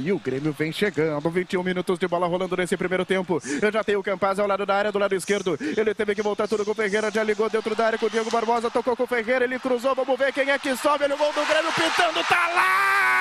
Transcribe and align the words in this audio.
E 0.00 0.12
o 0.12 0.18
Grêmio 0.18 0.52
vem 0.52 0.72
chegando, 0.72 1.28
21 1.28 1.62
minutos 1.62 1.98
de 1.98 2.08
bola 2.08 2.26
rolando 2.26 2.56
nesse 2.56 2.76
primeiro 2.76 3.04
tempo. 3.04 3.40
Eu 3.60 3.70
já 3.70 3.84
tenho 3.84 4.00
o 4.00 4.02
Campaz 4.02 4.38
ao 4.38 4.46
lado 4.46 4.64
da 4.64 4.74
área, 4.74 4.92
do 4.92 4.98
lado 4.98 5.14
esquerdo. 5.14 5.58
Ele 5.60 5.94
teve 5.94 6.14
que 6.14 6.22
voltar 6.22 6.48
tudo 6.48 6.64
com 6.64 6.70
o 6.70 6.74
Ferreira, 6.74 7.10
já 7.10 7.22
ligou 7.22 7.48
dentro 7.50 7.74
da 7.74 7.86
área 7.86 7.98
com 7.98 8.06
o 8.06 8.10
Diego 8.10 8.30
Barbosa, 8.30 8.70
tocou 8.70 8.96
com 8.96 9.04
o 9.04 9.06
Ferreira, 9.06 9.44
ele 9.44 9.58
cruzou, 9.58 9.94
vamos 9.94 10.18
ver 10.18 10.32
quem 10.32 10.50
é 10.50 10.58
que 10.58 10.74
sobe. 10.76 11.04
Olha 11.04 11.14
o 11.14 11.18
gol 11.18 11.32
do 11.32 11.46
Grêmio 11.46 11.72
pintando, 11.72 12.24
tá 12.24 12.48
lá! 12.54 13.19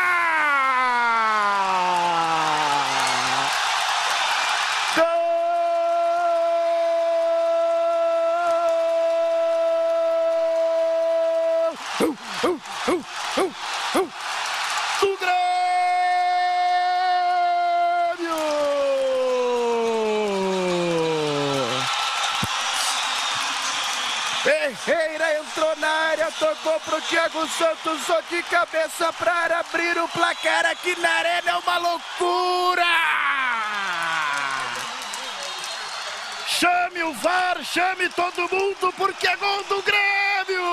Tocou 26.32 26.80
pro 26.82 27.02
Thiago 27.02 27.48
Santos, 27.48 28.02
só 28.06 28.20
de 28.22 28.44
cabeça 28.44 29.12
para 29.14 29.60
abrir 29.60 29.98
o 29.98 30.08
placar 30.10 30.66
aqui 30.66 30.96
na 31.00 31.10
arena, 31.10 31.52
é 31.52 31.56
uma 31.56 31.78
loucura! 31.78 32.84
Chame 36.48 37.04
o 37.04 37.14
VAR, 37.14 37.64
chame 37.64 38.10
todo 38.10 38.50
mundo, 38.54 38.94
porque 38.98 39.28
é 39.28 39.36
gol 39.38 39.64
do 39.64 39.82
Grêmio! 39.82 40.64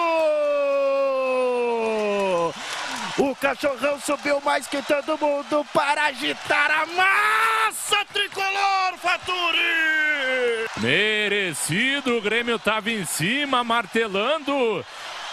O 3.19 3.35
cachorrão 3.37 3.99
subiu 4.01 4.41
mais 4.43 4.67
que 4.67 4.83
todo 4.83 5.17
mundo 5.19 5.65
para 5.73 6.07
agitar 6.07 6.71
a 6.71 6.87
massa 6.87 8.05
tricolor, 8.13 8.99
Faturi! 9.01 10.67
Merecido, 10.79 12.19
o 12.19 12.21
Grêmio 12.21 12.57
estava 12.57 12.91
em 12.91 13.05
cima, 13.05 13.65
martelando. 13.65 14.85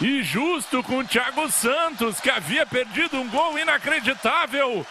E 0.02 0.24
justo 0.24 0.82
com 0.84 1.00
o 1.00 1.04
Thiago 1.04 1.50
Santos, 1.52 2.20
que 2.20 2.30
havia 2.30 2.66
perdido 2.66 3.18
um 3.18 3.30
gol 3.30 3.58
inacreditável. 3.58 4.86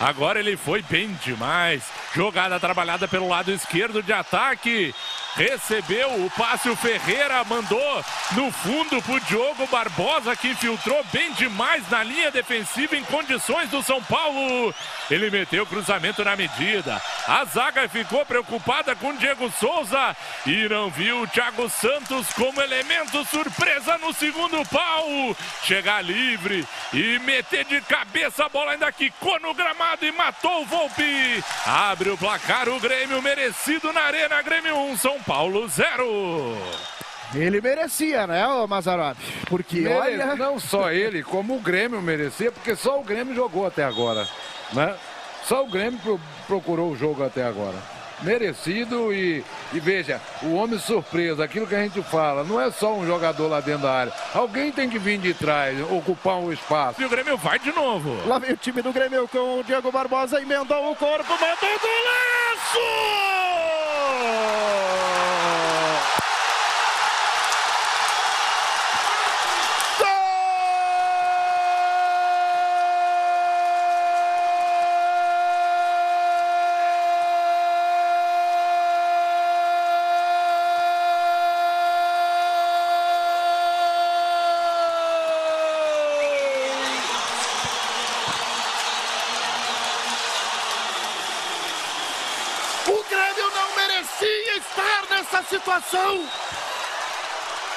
Agora 0.00 0.38
ele 0.38 0.56
foi 0.56 0.82
bem 0.82 1.12
demais. 1.24 1.82
Jogada 2.14 2.60
trabalhada 2.60 3.08
pelo 3.08 3.28
lado 3.28 3.50
esquerdo 3.50 4.02
de 4.02 4.12
ataque. 4.12 4.94
Recebeu 5.34 6.24
o 6.24 6.30
passe, 6.30 6.68
o 6.68 6.76
Ferreira 6.76 7.44
mandou 7.44 8.04
no 8.32 8.50
fundo 8.50 9.00
pro 9.02 9.20
Diogo 9.20 9.66
Barbosa, 9.68 10.34
que 10.34 10.48
infiltrou 10.48 11.04
bem 11.12 11.32
demais 11.32 11.88
na 11.88 12.02
linha 12.02 12.30
defensiva 12.30 12.96
em 12.96 13.04
condições 13.04 13.70
do 13.70 13.82
São 13.82 14.02
Paulo. 14.02 14.74
Ele 15.10 15.30
meteu 15.30 15.62
o 15.62 15.66
cruzamento 15.66 16.24
na 16.24 16.36
medida. 16.36 17.00
A 17.26 17.44
zaga 17.44 17.88
ficou 17.88 18.26
preocupada 18.26 18.96
com 18.96 19.14
Diego 19.16 19.50
Souza 19.58 20.16
e 20.46 20.68
não 20.68 20.90
viu 20.90 21.22
o 21.22 21.26
Thiago 21.26 21.68
Santos 21.68 22.32
como 22.32 22.60
elemento 22.60 23.24
surpresa 23.26 23.96
no 23.98 24.12
segundo 24.12 24.66
pau. 24.68 25.36
Chegar 25.62 26.02
livre 26.02 26.66
e 26.92 27.18
meter 27.20 27.64
de 27.64 27.80
cabeça 27.82 28.44
a 28.44 28.48
bola 28.48 28.72
ainda 28.72 28.90
quicou 28.90 29.38
no 29.40 29.54
gramado 29.54 30.04
e 30.04 30.12
matou 30.12 30.62
o 30.62 30.66
Volpe. 30.66 31.44
Abre 31.64 32.10
o 32.10 32.18
placar 32.18 32.68
o 32.68 32.80
Grêmio 32.80 33.22
merecido 33.22 33.92
na 33.92 34.02
Arena 34.02 34.42
Grêmio 34.42 34.76
1, 34.76 34.96
São 34.96 35.17
Paulo 35.26 35.68
0. 35.68 36.56
Ele 37.34 37.60
merecia, 37.60 38.26
né, 38.26 38.46
ô 38.48 38.66
Mazarop? 38.66 39.18
Porque 39.48 39.80
Mere- 39.80 39.94
olha. 39.94 40.34
Não 40.36 40.58
só 40.58 40.90
ele, 40.90 41.22
como 41.22 41.56
o 41.56 41.60
Grêmio 41.60 42.00
merecia, 42.00 42.50
porque 42.50 42.74
só 42.74 42.98
o 42.98 43.04
Grêmio 43.04 43.34
jogou 43.34 43.66
até 43.66 43.84
agora. 43.84 44.26
Né? 44.72 44.94
Só 45.44 45.62
o 45.62 45.68
Grêmio 45.68 45.98
pro- 46.00 46.20
procurou 46.46 46.90
o 46.90 46.96
jogo 46.96 47.22
até 47.24 47.44
agora. 47.44 47.76
Merecido 48.22 49.12
e, 49.12 49.44
e 49.72 49.78
veja, 49.78 50.20
o 50.42 50.54
homem 50.54 50.76
surpresa, 50.78 51.44
aquilo 51.44 51.66
que 51.68 51.74
a 51.74 51.82
gente 51.82 52.02
fala, 52.02 52.42
não 52.42 52.60
é 52.60 52.68
só 52.70 52.92
um 52.94 53.06
jogador 53.06 53.46
lá 53.46 53.60
dentro 53.60 53.82
da 53.82 53.92
área. 53.92 54.12
Alguém 54.34 54.72
tem 54.72 54.88
que 54.90 54.98
vir 54.98 55.18
de 55.18 55.32
trás, 55.34 55.78
ocupar 55.90 56.36
um 56.36 56.52
espaço. 56.52 57.00
E 57.00 57.04
o 57.04 57.08
Grêmio 57.08 57.36
vai 57.36 57.58
de 57.60 57.70
novo. 57.72 58.26
Lá 58.26 58.38
vem 58.38 58.52
o 58.52 58.56
time 58.56 58.82
do 58.82 58.92
Grêmio 58.92 59.28
com 59.28 59.60
o 59.60 59.64
Diego 59.64 59.92
Barbosa, 59.92 60.40
emendou 60.40 60.90
o 60.90 60.96
corpo, 60.96 61.30
mandou 61.30 61.78
golaço! 61.78 62.78
Nessa 95.38 95.42
situação. 95.42 96.28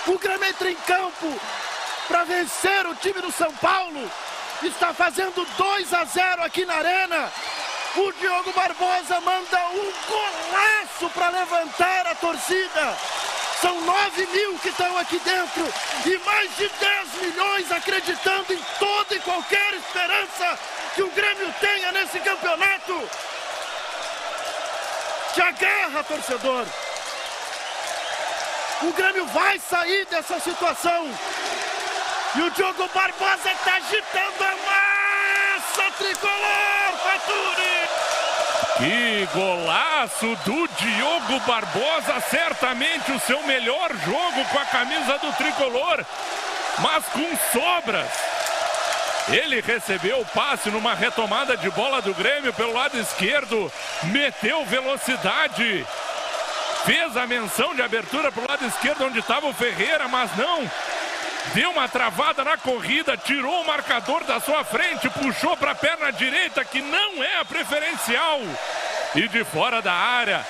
O 0.07 0.17
Grêmio 0.17 0.45
entra 0.45 0.72
em 0.72 0.75
campo 0.75 1.39
para 2.07 2.23
vencer 2.23 2.88
o 2.88 2.95
time 2.95 3.22
do 3.22 3.31
São 3.31 3.53
Paulo. 3.55 4.11
Está 4.63 4.94
fazendo 4.94 5.45
2 5.57 5.94
a 5.94 6.05
0 6.05 6.44
aqui 6.44 6.66
na 6.66 6.75
Arena. 6.75 7.31
O 7.95 8.11
Diogo 8.13 8.51
Barbosa 8.53 9.19
manda 9.22 9.59
um 9.69 9.94
golaço 10.07 11.09
para 11.13 11.29
levantar 11.29 12.07
a 12.07 12.16
torcida. 12.16 12.97
São 13.59 13.79
9 13.81 14.25
mil 14.28 14.57
que 14.59 14.69
estão 14.69 14.97
aqui 14.97 15.19
dentro 15.19 15.73
e 16.05 16.17
mais 16.25 16.55
de 16.57 16.67
10 16.67 17.22
milhões 17.22 17.72
acreditando 17.72 18.53
em 18.53 18.61
toda 18.79 19.16
e 19.16 19.19
qualquer 19.19 19.73
esperança 19.75 20.59
que 20.95 21.03
o 21.03 21.11
Grêmio 21.11 21.53
tenha 21.59 21.91
nesse 21.91 22.19
campeonato. 22.19 23.09
Te 25.33 25.41
agarra, 25.41 26.03
torcedor. 26.03 26.66
O 28.83 28.93
Grêmio 28.93 29.25
vai 29.27 29.59
sair 29.59 30.05
dessa 30.05 30.39
situação. 30.39 31.07
E 32.35 32.41
o 32.41 32.49
Diogo 32.51 32.89
Barbosa 32.93 33.51
está 33.51 33.75
agitando 33.75 34.43
a 34.43 34.55
massa 34.65 35.91
tricolor, 35.97 36.97
Faturi. 37.03 37.81
Que 38.77 39.27
golaço 39.33 40.35
do 40.45 40.67
Diogo 40.67 41.39
Barbosa, 41.45 42.19
certamente 42.29 43.11
o 43.11 43.19
seu 43.19 43.43
melhor 43.43 43.91
jogo 43.97 44.45
com 44.45 44.57
a 44.57 44.65
camisa 44.65 45.17
do 45.19 45.31
tricolor, 45.33 46.03
mas 46.79 47.05
com 47.05 47.37
sobras. 47.51 48.09
Ele 49.27 49.61
recebeu 49.61 50.21
o 50.21 50.25
passe 50.25 50.71
numa 50.71 50.95
retomada 50.95 51.55
de 51.55 51.69
bola 51.69 52.01
do 52.01 52.13
Grêmio 52.13 52.51
pelo 52.53 52.73
lado 52.73 52.97
esquerdo, 52.97 53.71
meteu 54.05 54.65
velocidade, 54.65 55.85
fez 56.85 57.15
a 57.15 57.27
menção 57.27 57.75
de 57.75 57.81
abertura 57.81 58.31
pro 58.31 58.47
lado 58.47 58.65
esquerdo 58.65 59.05
onde 59.05 59.19
estava 59.19 59.47
o 59.47 59.53
Ferreira, 59.53 60.07
mas 60.07 60.35
não. 60.37 60.69
Deu 61.53 61.71
uma 61.71 61.87
travada 61.87 62.43
na 62.43 62.55
corrida, 62.57 63.17
tirou 63.17 63.61
o 63.61 63.67
marcador 63.67 64.23
da 64.23 64.39
sua 64.39 64.63
frente, 64.63 65.09
puxou 65.09 65.57
para 65.57 65.71
a 65.71 65.75
perna 65.75 66.11
direita, 66.11 66.63
que 66.63 66.81
não 66.81 67.23
é 67.23 67.39
a 67.39 67.45
preferencial. 67.45 68.39
E 69.15 69.27
de 69.27 69.43
fora 69.43 69.81
da 69.81 69.91
área, 69.91 70.45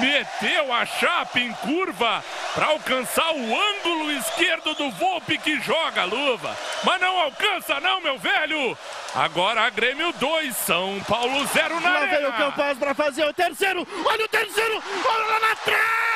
meteu 0.00 0.72
a 0.72 0.84
chapa 0.84 1.38
em 1.38 1.52
curva 1.52 2.24
para 2.54 2.66
alcançar 2.66 3.32
o 3.32 3.60
ângulo 3.60 4.10
esquerdo 4.12 4.74
do 4.74 4.90
Volpe 4.92 5.38
que 5.38 5.60
joga 5.60 6.02
a 6.02 6.04
luva. 6.04 6.56
Mas 6.84 7.00
não 7.00 7.18
alcança 7.20 7.80
não, 7.80 8.00
meu 8.00 8.18
velho. 8.18 8.76
Agora 9.14 9.62
a 9.62 9.70
Grêmio 9.70 10.12
2, 10.12 10.56
São 10.56 11.00
Paulo 11.08 11.46
0 11.46 11.80
na 11.80 11.90
Lá 11.90 12.00
vem 12.00 12.24
o 12.24 12.28
arena. 12.28 12.32
Campaz 12.32 12.78
para 12.78 12.94
fazer 12.94 13.24
o 13.24 13.32
terceiro. 13.32 13.86
Olha 14.04 14.24
o 14.24 14.28
terceiro. 14.28 14.82
Olha 15.04 15.26
lá 15.26 15.40
na 15.40 15.56
trave. 15.56 16.09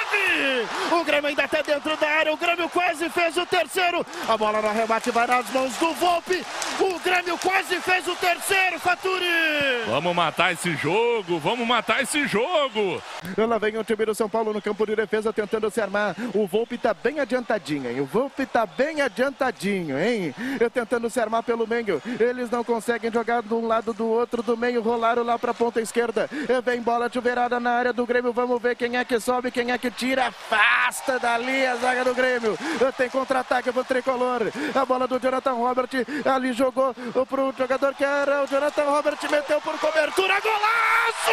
O 0.91 1.05
Grêmio 1.05 1.29
ainda 1.29 1.45
está 1.45 1.63
dentro 1.63 1.97
da 1.97 2.09
área. 2.09 2.33
O 2.33 2.37
Grêmio 2.37 2.69
quase 2.69 3.09
fez 3.11 3.37
o 3.37 3.47
terceiro. 3.47 4.05
A 4.29 4.37
bola 4.37 4.61
no 4.63 4.69
arremate 4.69 5.11
vai 5.11 5.27
nas 5.27 5.49
mãos 5.51 5.77
do 5.77 5.93
Volpe. 5.95 6.45
O 6.81 6.99
Grêmio 7.01 7.39
quase 7.39 7.81
fez 7.81 8.07
o 8.09 8.15
terceiro, 8.17 8.79
Faturi. 8.79 9.85
Vamos 9.87 10.15
matar 10.15 10.53
esse 10.53 10.75
jogo, 10.77 11.39
vamos 11.39 11.67
matar 11.67 12.03
esse 12.03 12.27
jogo. 12.27 13.03
Lá 13.37 13.59
vem 13.59 13.77
o 13.77 13.85
time 13.85 14.07
do 14.07 14.15
São 14.15 14.29
Paulo 14.29 14.53
no 14.53 14.63
campo 14.63 14.87
de 14.87 14.97
defesa 14.97 15.33
tentando 15.33 15.71
se 15.71 15.81
armar. 15.81 16.15
O 16.35 16.47
Volpe 16.47 16.79
tá 16.79 16.95
bem 16.95 17.21
adiantadinho, 17.21 17.91
hein? 17.91 18.01
O 18.01 18.07
Volpe 18.07 18.47
tá 18.47 18.67
bem 18.67 19.03
adiantadinho, 19.03 19.99
hein? 19.99 20.35
Eu 20.59 20.71
tentando 20.71 21.11
se 21.11 21.21
armar 21.21 21.43
pelo 21.43 21.67
meio. 21.67 22.03
Eles 22.19 22.51
não 22.51 22.65
conseguem 22.65 23.13
jogar 23.13 23.43
de 23.43 23.55
um 23.55 23.67
lado 23.67 23.93
do 23.93 24.07
outro 24.07 24.43
do 24.43 24.57
meio. 24.57 24.83
Rolaram 24.83 25.23
lá 25.23 25.39
pra 25.39 25.53
ponta 25.53 25.81
esquerda. 25.81 26.29
Vem 26.65 26.81
bola 26.81 27.11
chuveirada 27.13 27.61
na 27.61 27.73
área 27.73 27.93
do 27.93 28.07
Grêmio. 28.07 28.33
Vamos 28.33 28.61
ver 28.61 28.77
quem 28.77 28.97
é 28.97 29.05
que 29.05 29.19
sobe, 29.21 29.51
quem 29.51 29.71
é 29.71 29.79
que 29.79 29.91
tira. 29.91 30.04
Tira, 30.05 30.27
afasta 30.27 31.19
dali 31.19 31.65
a 31.67 31.77
zaga 31.77 32.05
do 32.05 32.15
Grêmio. 32.15 32.59
Tem 32.95 33.09
contra-ataque 33.09 33.73
pro 33.73 33.85
tricolor. 33.85 34.43
A 34.75 34.85
bola 34.85 35.09
do 35.09 35.19
Jonathan 35.19 35.55
Robert 35.55 35.89
ali 36.27 36.53
jogou 36.53 36.95
pro 37.27 37.55
jogador 37.57 37.95
que 37.95 38.05
era 38.05 38.45
o 38.45 38.47
Jonathan 38.47 38.85
Robert, 38.85 39.19
meteu 39.31 39.61
por 39.63 39.79
cobertura, 39.79 40.39
golaço! 40.41 41.33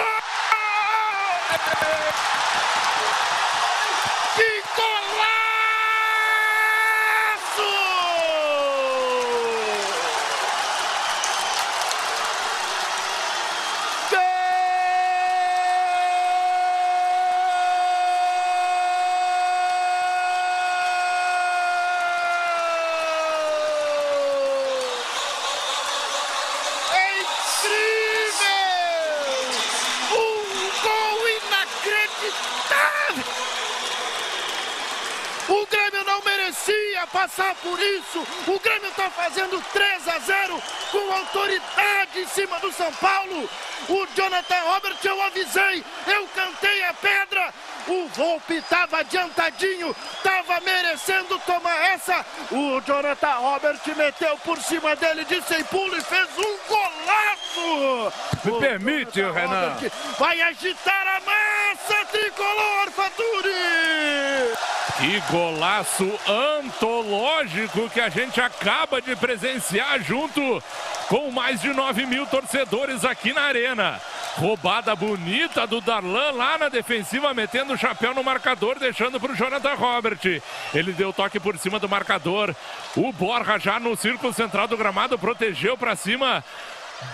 Passar 37.11 37.53
por 37.55 37.79
isso. 37.79 38.25
O 38.47 38.59
Grêmio 38.59 38.89
está 38.89 39.09
fazendo 39.09 39.61
3 39.71 40.07
a 40.07 40.19
0 40.19 40.61
com 40.91 41.13
autoridade 41.13 42.19
em 42.19 42.27
cima 42.27 42.59
do 42.59 42.71
São 42.71 42.91
Paulo. 42.93 43.49
O 43.89 44.07
Jonathan 44.15 44.59
Robert, 44.65 44.97
eu 45.03 45.21
avisei, 45.23 45.83
eu 46.07 46.27
cantei 46.35 46.83
a 46.85 46.93
pedra. 46.93 47.53
O 47.87 48.07
Volpe 48.09 48.55
estava 48.55 48.99
adiantadinho, 48.99 49.95
estava 50.15 50.59
merecendo 50.61 51.37
tomar 51.39 51.75
essa. 51.91 52.25
O 52.51 52.79
Jonathan 52.81 53.33
Robert 53.37 53.79
meteu 53.95 54.37
por 54.39 54.59
cima 54.61 54.95
dele 54.95 55.25
de 55.25 55.41
sem 55.43 55.63
pulo 55.65 55.97
e 55.97 56.01
fez 56.01 56.29
um 56.37 56.57
golaço. 56.67 58.13
Me 58.45 58.59
permite, 58.59 59.19
Jonathan 59.19 59.39
Renan. 59.39 59.73
Robert 59.73 59.91
vai 60.17 60.41
agitar 60.41 61.07
a 61.07 61.21
massa 61.21 62.05
tricolor, 62.05 62.91
Faturi. 62.91 63.51
Que 65.01 65.19
golaço 65.31 66.07
antológico 66.27 67.89
que 67.89 67.99
a 67.99 68.07
gente 68.07 68.39
acaba 68.39 69.01
de 69.01 69.15
presenciar 69.15 69.99
junto 70.03 70.63
com 71.07 71.31
mais 71.31 71.59
de 71.59 71.73
9 71.73 72.05
mil 72.05 72.23
torcedores 72.27 73.03
aqui 73.03 73.33
na 73.33 73.41
Arena. 73.41 73.99
Roubada 74.37 74.95
bonita 74.95 75.65
do 75.65 75.81
Darlan 75.81 76.33
lá 76.33 76.55
na 76.59 76.69
defensiva, 76.69 77.33
metendo 77.33 77.73
o 77.73 77.77
chapéu 77.77 78.13
no 78.13 78.23
marcador, 78.23 78.77
deixando 78.77 79.19
para 79.19 79.31
o 79.31 79.35
Jonathan 79.35 79.73
Robert. 79.73 80.19
Ele 80.71 80.93
deu 80.93 81.11
toque 81.11 81.39
por 81.39 81.57
cima 81.57 81.79
do 81.79 81.89
marcador. 81.89 82.55
O 82.95 83.11
Borja 83.11 83.57
já 83.57 83.79
no 83.79 83.97
círculo 83.97 84.31
central 84.31 84.67
do 84.67 84.77
gramado 84.77 85.17
protegeu 85.17 85.75
para 85.75 85.95
cima 85.95 86.43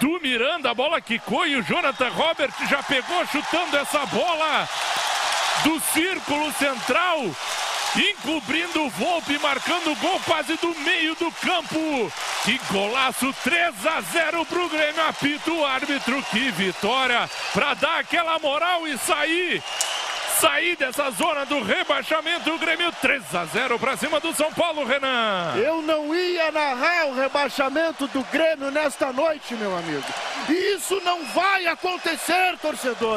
do 0.02 0.20
Miranda. 0.20 0.72
A 0.72 0.76
bola 0.76 1.00
quicou 1.00 1.48
e 1.48 1.56
o 1.56 1.64
Jonathan 1.64 2.10
Robert 2.10 2.52
já 2.70 2.84
pegou 2.84 3.26
chutando 3.28 3.78
essa 3.78 4.06
bola 4.08 4.68
do 5.64 5.80
círculo 5.80 6.52
central 6.52 7.24
encobrindo 7.96 8.84
o 8.84 8.90
Volpe, 8.90 9.40
marcando 9.40 9.92
o 9.92 9.96
gol 9.96 10.20
quase 10.26 10.56
do 10.58 10.74
meio 10.80 11.16
do 11.16 11.32
campo. 11.32 12.12
Que 12.44 12.60
golaço 12.72 13.34
3 13.44 13.86
a 13.86 14.02
0 14.02 14.46
pro 14.46 14.70
Grêmio, 14.70 15.08
apita 15.08 15.52
o 15.52 15.66
árbitro. 15.66 16.22
Que 16.32 16.52
vitória 16.52 17.30
para 17.54 17.74
dar 17.76 18.00
aquela 18.00 18.40
moral 18.40 18.88
e 18.88 18.98
sair 18.98 19.64
sair 20.40 20.76
dessa 20.76 21.10
zona 21.12 21.46
do 21.46 21.64
rebaixamento. 21.64 22.52
O 22.52 22.60
Grêmio 22.60 22.92
3 23.02 23.36
a 23.36 23.46
0 23.46 23.80
para 23.80 23.98
cima 23.98 24.20
do 24.20 24.34
São 24.34 24.52
Paulo, 24.54 24.86
Renan. 24.86 25.56
Eu 25.58 25.82
não 25.82 26.14
ia 26.14 26.52
narrar 26.52 27.08
o 27.08 27.16
rebaixamento 27.16 28.08
do 28.08 28.24
Grêmio 28.32 28.70
nesta 28.70 29.12
noite, 29.12 29.56
meu 29.56 29.76
amigo. 29.76 30.04
E 30.50 30.76
isso 30.76 31.02
não 31.04 31.26
vai 31.26 31.66
acontecer, 31.68 32.58
torcedor. 32.62 33.16